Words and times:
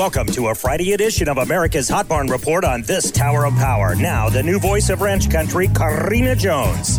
Welcome 0.00 0.28
to 0.28 0.48
a 0.48 0.54
Friday 0.54 0.94
edition 0.94 1.28
of 1.28 1.36
America's 1.36 1.86
Hot 1.90 2.08
Barn 2.08 2.26
Report 2.28 2.64
on 2.64 2.80
this 2.80 3.10
Tower 3.10 3.44
of 3.44 3.52
Power. 3.56 3.94
Now, 3.94 4.30
the 4.30 4.42
new 4.42 4.58
voice 4.58 4.88
of 4.88 5.02
ranch 5.02 5.28
country, 5.28 5.68
Karina 5.68 6.34
Jones. 6.34 6.98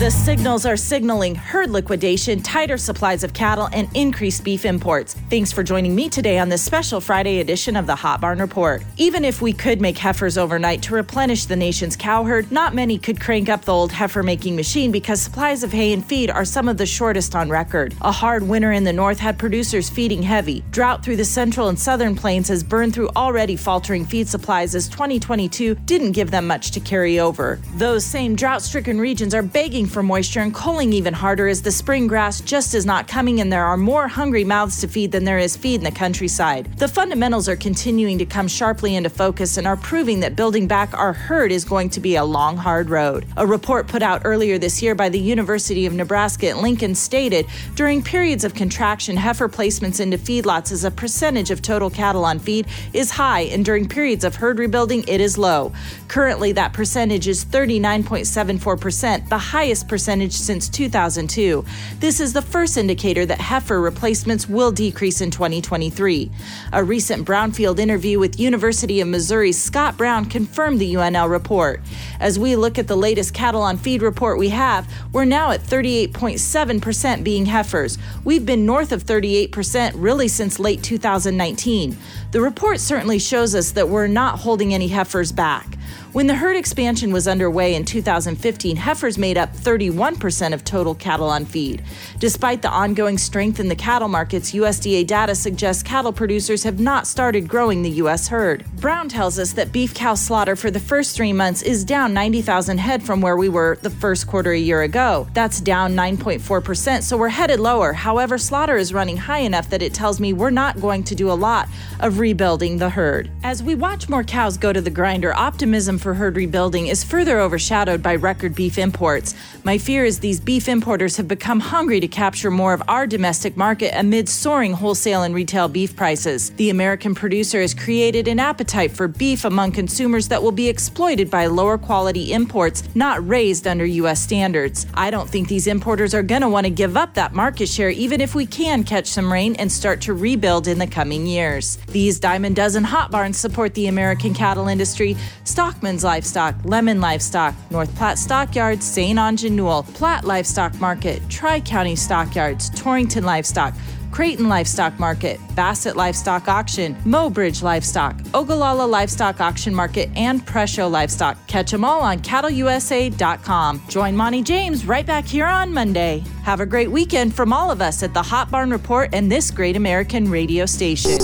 The 0.00 0.10
signals 0.10 0.64
are 0.64 0.78
signaling 0.78 1.34
herd 1.34 1.68
liquidation, 1.68 2.40
tighter 2.40 2.78
supplies 2.78 3.22
of 3.22 3.34
cattle, 3.34 3.68
and 3.70 3.86
increased 3.94 4.42
beef 4.42 4.64
imports. 4.64 5.12
Thanks 5.28 5.52
for 5.52 5.62
joining 5.62 5.94
me 5.94 6.08
today 6.08 6.38
on 6.38 6.48
this 6.48 6.62
special 6.62 7.02
Friday 7.02 7.40
edition 7.40 7.76
of 7.76 7.86
the 7.86 7.96
Hot 7.96 8.18
Barn 8.18 8.38
Report. 8.38 8.82
Even 8.96 9.26
if 9.26 9.42
we 9.42 9.52
could 9.52 9.78
make 9.78 9.98
heifers 9.98 10.38
overnight 10.38 10.80
to 10.84 10.94
replenish 10.94 11.44
the 11.44 11.54
nation's 11.54 11.96
cow 11.96 12.24
herd, 12.24 12.50
not 12.50 12.74
many 12.74 12.96
could 12.96 13.20
crank 13.20 13.50
up 13.50 13.66
the 13.66 13.74
old 13.74 13.92
heifer 13.92 14.22
making 14.22 14.56
machine 14.56 14.90
because 14.90 15.20
supplies 15.20 15.62
of 15.62 15.70
hay 15.70 15.92
and 15.92 16.02
feed 16.02 16.30
are 16.30 16.46
some 16.46 16.66
of 16.66 16.78
the 16.78 16.86
shortest 16.86 17.34
on 17.34 17.50
record. 17.50 17.94
A 18.00 18.10
hard 18.10 18.42
winter 18.42 18.72
in 18.72 18.84
the 18.84 18.94
north 18.94 19.18
had 19.18 19.38
producers 19.38 19.90
feeding 19.90 20.22
heavy. 20.22 20.64
Drought 20.70 21.04
through 21.04 21.16
the 21.16 21.26
central 21.26 21.68
and 21.68 21.78
southern 21.78 22.16
plains 22.16 22.48
has 22.48 22.64
burned 22.64 22.94
through 22.94 23.10
already 23.16 23.54
faltering 23.54 24.06
feed 24.06 24.28
supplies 24.28 24.74
as 24.74 24.88
2022 24.88 25.74
didn't 25.84 26.12
give 26.12 26.30
them 26.30 26.46
much 26.46 26.70
to 26.70 26.80
carry 26.80 27.20
over. 27.20 27.60
Those 27.74 28.02
same 28.02 28.34
drought 28.34 28.62
stricken 28.62 28.98
regions 28.98 29.34
are 29.34 29.42
begging 29.42 29.89
for 29.90 30.02
moisture 30.02 30.40
and 30.40 30.54
culling 30.54 30.92
even 30.92 31.12
harder 31.12 31.48
as 31.48 31.62
the 31.62 31.70
spring 31.70 32.06
grass 32.06 32.40
just 32.40 32.74
is 32.74 32.86
not 32.86 33.08
coming 33.08 33.40
and 33.40 33.52
there 33.52 33.64
are 33.64 33.76
more 33.76 34.08
hungry 34.08 34.44
mouths 34.44 34.80
to 34.80 34.88
feed 34.88 35.12
than 35.12 35.24
there 35.24 35.38
is 35.38 35.56
feed 35.56 35.76
in 35.76 35.84
the 35.84 35.90
countryside. 35.90 36.78
The 36.78 36.88
fundamentals 36.88 37.48
are 37.48 37.56
continuing 37.56 38.18
to 38.18 38.24
come 38.24 38.48
sharply 38.48 38.96
into 38.96 39.10
focus 39.10 39.56
and 39.56 39.66
are 39.66 39.76
proving 39.76 40.20
that 40.20 40.36
building 40.36 40.66
back 40.66 40.96
our 40.96 41.12
herd 41.12 41.52
is 41.52 41.64
going 41.64 41.90
to 41.90 42.00
be 42.00 42.16
a 42.16 42.24
long, 42.24 42.56
hard 42.56 42.88
road. 42.90 43.26
A 43.36 43.46
report 43.46 43.88
put 43.88 44.02
out 44.02 44.22
earlier 44.24 44.58
this 44.58 44.80
year 44.80 44.94
by 44.94 45.08
the 45.08 45.18
University 45.18 45.86
of 45.86 45.94
Nebraska 45.94 46.48
at 46.48 46.58
Lincoln 46.58 46.94
stated 46.94 47.46
during 47.74 48.02
periods 48.02 48.44
of 48.44 48.54
contraction, 48.54 49.16
heifer 49.16 49.48
placements 49.48 50.00
into 50.00 50.18
feedlots 50.18 50.72
as 50.72 50.84
a 50.84 50.90
percentage 50.90 51.50
of 51.50 51.62
total 51.62 51.90
cattle 51.90 52.24
on 52.24 52.38
feed 52.38 52.66
is 52.92 53.10
high, 53.10 53.42
and 53.42 53.64
during 53.64 53.88
periods 53.88 54.24
of 54.24 54.36
herd 54.36 54.58
rebuilding, 54.58 55.04
it 55.08 55.20
is 55.20 55.36
low. 55.36 55.72
Currently, 56.08 56.52
that 56.52 56.72
percentage 56.72 57.28
is 57.28 57.44
39.74%, 57.44 59.28
the 59.28 59.38
highest 59.38 59.79
percentage 59.82 60.32
since 60.32 60.68
2002. 60.68 61.64
This 61.98 62.20
is 62.20 62.32
the 62.32 62.42
first 62.42 62.76
indicator 62.76 63.26
that 63.26 63.40
heifer 63.40 63.80
replacements 63.80 64.48
will 64.48 64.72
decrease 64.72 65.20
in 65.20 65.30
2023. 65.30 66.30
A 66.72 66.84
recent 66.84 67.26
Brownfield 67.26 67.78
interview 67.78 68.18
with 68.18 68.40
University 68.40 69.00
of 69.00 69.08
Missouri's 69.08 69.60
Scott 69.60 69.96
Brown 69.96 70.24
confirmed 70.24 70.78
the 70.78 70.94
UNL 70.94 71.30
report. 71.30 71.80
As 72.18 72.38
we 72.38 72.56
look 72.56 72.78
at 72.78 72.86
the 72.86 72.96
latest 72.96 73.34
cattle 73.34 73.62
on 73.62 73.76
feed 73.76 74.02
report 74.02 74.38
we 74.38 74.50
have, 74.50 74.92
we're 75.12 75.24
now 75.24 75.50
at 75.50 75.60
38.7% 75.60 77.24
being 77.24 77.46
heifers. 77.46 77.98
We've 78.24 78.46
been 78.46 78.66
north 78.66 78.92
of 78.92 79.04
38% 79.04 79.92
really 79.94 80.28
since 80.28 80.58
late 80.58 80.82
2019. 80.82 81.96
The 82.32 82.40
report 82.40 82.80
certainly 82.80 83.18
shows 83.18 83.54
us 83.54 83.72
that 83.72 83.88
we're 83.88 84.06
not 84.06 84.40
holding 84.40 84.72
any 84.72 84.88
heifers 84.88 85.32
back. 85.32 85.76
When 86.12 86.26
the 86.26 86.34
herd 86.34 86.56
expansion 86.56 87.12
was 87.12 87.28
underway 87.28 87.74
in 87.74 87.84
2015, 87.84 88.76
heifers 88.76 89.16
made 89.16 89.38
up 89.38 89.54
31% 89.62 90.52
of 90.52 90.64
total 90.64 90.94
cattle 90.94 91.28
on 91.28 91.44
feed. 91.44 91.82
Despite 92.18 92.62
the 92.62 92.70
ongoing 92.70 93.18
strength 93.18 93.60
in 93.60 93.68
the 93.68 93.76
cattle 93.76 94.08
markets, 94.08 94.52
USDA 94.52 95.06
data 95.06 95.34
suggests 95.34 95.82
cattle 95.82 96.12
producers 96.12 96.62
have 96.64 96.80
not 96.80 97.06
started 97.06 97.48
growing 97.48 97.82
the 97.82 97.90
U.S. 98.02 98.28
herd. 98.28 98.64
Brown 98.76 99.08
tells 99.08 99.38
us 99.38 99.52
that 99.54 99.72
beef 99.72 99.94
cow 99.94 100.14
slaughter 100.14 100.56
for 100.56 100.70
the 100.70 100.80
first 100.80 101.16
three 101.16 101.32
months 101.32 101.62
is 101.62 101.84
down 101.84 102.14
90,000 102.14 102.78
head 102.78 103.02
from 103.02 103.20
where 103.20 103.36
we 103.36 103.48
were 103.48 103.78
the 103.82 103.90
first 103.90 104.26
quarter 104.26 104.52
a 104.52 104.58
year 104.58 104.82
ago. 104.82 105.26
That's 105.34 105.60
down 105.60 105.94
9.4%, 105.94 107.02
so 107.02 107.16
we're 107.16 107.28
headed 107.28 107.60
lower. 107.60 107.92
However, 107.92 108.38
slaughter 108.38 108.76
is 108.76 108.94
running 108.94 109.16
high 109.16 109.40
enough 109.40 109.70
that 109.70 109.82
it 109.82 109.94
tells 109.94 110.20
me 110.20 110.32
we're 110.32 110.50
not 110.50 110.80
going 110.80 111.04
to 111.04 111.14
do 111.14 111.30
a 111.30 111.32
lot 111.32 111.68
of 112.00 112.18
rebuilding 112.18 112.78
the 112.78 112.90
herd. 112.90 113.30
As 113.42 113.62
we 113.62 113.74
watch 113.74 114.08
more 114.08 114.24
cows 114.24 114.56
go 114.56 114.72
to 114.72 114.80
the 114.80 114.90
grinder, 114.90 115.34
optimism 115.34 115.98
for 115.98 116.14
herd 116.14 116.36
rebuilding 116.36 116.86
is 116.86 117.04
further 117.04 117.40
overshadowed 117.40 118.02
by 118.02 118.16
record 118.16 118.54
beef 118.54 118.78
imports. 118.78 119.34
My 119.64 119.78
fear 119.78 120.04
is 120.04 120.20
these 120.20 120.40
beef 120.40 120.68
importers 120.68 121.16
have 121.16 121.28
become 121.28 121.60
hungry 121.60 122.00
to 122.00 122.08
capture 122.08 122.50
more 122.50 122.72
of 122.72 122.82
our 122.88 123.06
domestic 123.06 123.56
market 123.56 123.92
amid 123.98 124.28
soaring 124.28 124.72
wholesale 124.72 125.22
and 125.22 125.34
retail 125.34 125.68
beef 125.68 125.94
prices. 125.94 126.50
The 126.50 126.70
American 126.70 127.14
producer 127.14 127.60
has 127.60 127.74
created 127.74 128.28
an 128.28 128.40
appetite 128.40 128.92
for 128.92 129.06
beef 129.08 129.44
among 129.44 129.72
consumers 129.72 130.28
that 130.28 130.42
will 130.42 130.52
be 130.52 130.68
exploited 130.68 131.30
by 131.30 131.46
lower 131.46 131.78
quality 131.78 132.32
imports 132.32 132.82
not 132.94 133.26
raised 133.28 133.66
under 133.66 133.84
U.S. 133.84 134.20
standards. 134.20 134.86
I 134.94 135.10
don't 135.10 135.28
think 135.28 135.48
these 135.48 135.66
importers 135.66 136.14
are 136.14 136.22
going 136.22 136.42
to 136.42 136.48
want 136.48 136.64
to 136.64 136.70
give 136.70 136.96
up 136.96 137.14
that 137.14 137.34
market 137.34 137.68
share 137.68 137.90
even 137.90 138.20
if 138.20 138.34
we 138.34 138.46
can 138.46 138.84
catch 138.84 139.06
some 139.06 139.32
rain 139.32 139.56
and 139.56 139.70
start 139.70 140.00
to 140.02 140.14
rebuild 140.14 140.68
in 140.68 140.78
the 140.78 140.86
coming 140.86 141.26
years. 141.26 141.76
These 141.88 142.18
Diamond 142.20 142.56
Dozen 142.56 142.84
hot 142.84 143.10
barns 143.10 143.38
support 143.38 143.74
the 143.74 143.88
American 143.88 144.34
cattle 144.34 144.68
industry. 144.68 145.16
Stockman's 145.44 146.04
Livestock, 146.04 146.54
Lemmon 146.62 147.00
Livestock, 147.00 147.54
North 147.70 147.94
Platte 147.96 148.18
Stockyards, 148.18 148.86
St. 148.86 149.18
Newell, 149.48 149.84
Platte 149.94 150.24
Livestock 150.24 150.78
Market, 150.80 151.22
Tri 151.30 151.60
County 151.60 151.96
Stockyards, 151.96 152.68
Torrington 152.70 153.24
Livestock, 153.24 153.74
Creighton 154.10 154.48
Livestock 154.48 154.98
Market, 154.98 155.40
Bassett 155.54 155.96
Livestock 155.96 156.48
Auction, 156.48 156.94
Mobridge 157.04 157.62
Livestock, 157.62 158.16
Ogallala 158.34 158.84
Livestock 158.84 159.40
Auction 159.40 159.74
Market, 159.74 160.10
and 160.16 160.44
Presho 160.44 160.90
Livestock. 160.90 161.38
Catch 161.46 161.70
them 161.70 161.84
all 161.84 162.00
on 162.00 162.18
cattleusa.com. 162.18 163.82
Join 163.88 164.16
Monty 164.16 164.42
James 164.42 164.84
right 164.84 165.06
back 165.06 165.24
here 165.24 165.46
on 165.46 165.72
Monday. 165.72 166.24
Have 166.42 166.60
a 166.60 166.66
great 166.66 166.90
weekend 166.90 167.34
from 167.34 167.52
all 167.52 167.70
of 167.70 167.80
us 167.80 168.02
at 168.02 168.12
the 168.12 168.22
Hot 168.22 168.50
Barn 168.50 168.70
Report 168.70 169.10
and 169.12 169.30
this 169.30 169.50
great 169.50 169.76
American 169.76 170.30
radio 170.30 170.66
station. 170.66 171.18